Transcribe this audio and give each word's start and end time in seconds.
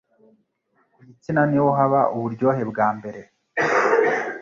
ku 0.93 0.99
gitsina 1.07 1.41
niho 1.49 1.69
haba 1.77 2.01
uburyohe 2.15 2.63
bwambere 2.71 3.21